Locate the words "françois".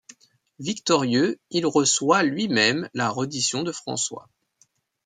3.71-4.27